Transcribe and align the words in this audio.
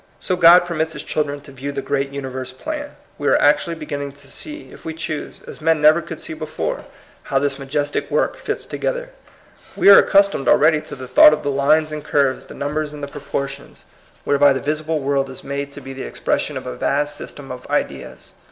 So 0.19 0.35
God 0.35 0.65
permits 0.65 0.93
his 0.93 1.03
children 1.03 1.41
to 1.41 1.51
view 1.51 1.71
the 1.71 1.83
great 1.83 2.09
universe 2.09 2.51
plan. 2.51 2.95
We 3.19 3.27
are 3.27 3.37
actually 3.37 3.75
be 3.75 3.85
ginning 3.85 4.13
to 4.13 4.27
see, 4.27 4.71
if 4.71 4.83
we 4.83 4.95
choose, 4.95 5.41
as 5.45 5.61
men 5.61 5.79
never 5.79 6.01
could 6.01 6.19
see 6.19 6.33
before, 6.33 6.85
how 7.21 7.37
this 7.37 7.59
majestic 7.59 8.09
work 8.09 8.35
fits 8.35 8.65
together. 8.65 9.11
We 9.75 9.89
are 9.89 9.99
accustomed 9.99 10.47
already 10.47 10.81
to 10.81 10.95
the 10.95 11.07
thought 11.07 11.33
of 11.33 11.43
the 11.43 11.51
lines 11.51 11.91
and 11.91 12.03
curves, 12.03 12.47
the 12.47 12.55
numbers 12.55 12.93
and 12.93 13.03
the 13.03 13.07
proportions, 13.07 13.85
whereby 14.23 14.53
200 14.53 14.53
THS 14.53 14.55
COMING 14.55 14.63
PEOPLE, 14.63 14.71
the 14.71 14.71
visible 14.71 14.99
world 15.07 15.29
is 15.29 15.43
made 15.43 15.71
to 15.73 15.81
be 15.81 15.93
the 15.93 16.07
expres 16.07 16.41
sion 16.41 16.57
of 16.57 16.65
a 16.65 16.73
vast 16.75 17.15
system 17.15 17.51
of 17.51 17.67
ideas. 17.69 18.33